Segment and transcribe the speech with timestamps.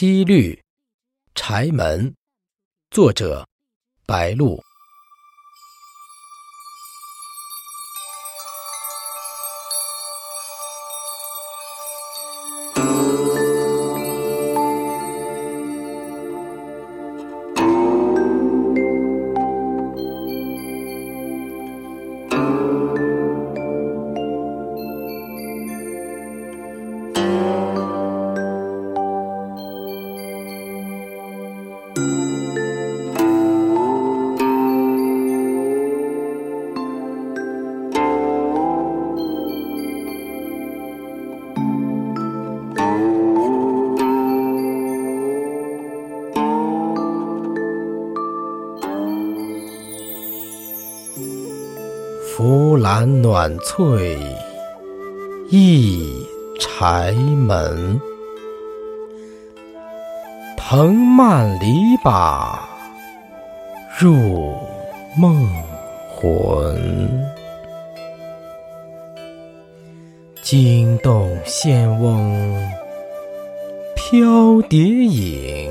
[0.00, 0.54] 七律·
[1.34, 2.14] 柴门，
[2.90, 3.46] 作者
[4.06, 4.58] 白露。
[52.42, 54.18] 扶栏暖翠
[55.50, 56.26] 一
[56.58, 58.00] 柴门，
[60.56, 61.66] 藤蔓篱
[62.02, 62.58] 笆
[63.98, 64.54] 入
[65.18, 65.46] 梦
[66.16, 67.28] 魂。
[70.40, 72.56] 惊动仙翁
[73.94, 75.70] 飘蝶影，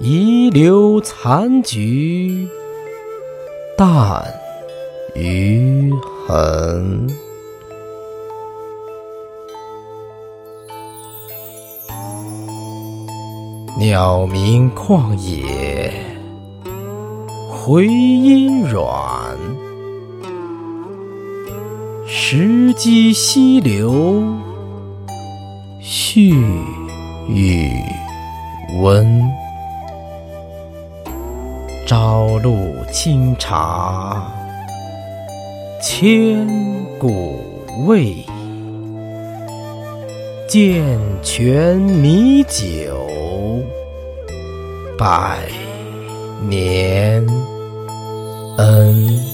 [0.00, 2.48] 遗留残菊
[3.76, 4.41] 淡。
[5.14, 5.92] 余
[6.26, 7.06] 痕，
[13.78, 15.92] 鸟鸣旷野，
[17.50, 19.36] 回音软；
[22.06, 24.24] 石矶溪流，
[25.82, 26.34] 絮
[27.28, 27.70] 语
[28.80, 29.22] 温。
[31.86, 32.56] 朝露
[32.90, 34.41] 清茶。
[35.82, 36.46] 千
[36.96, 37.40] 古
[37.88, 38.24] 味，
[40.48, 40.84] 健
[41.24, 43.60] 全米酒，
[44.96, 45.40] 百
[46.48, 47.26] 年
[48.58, 49.31] 恩。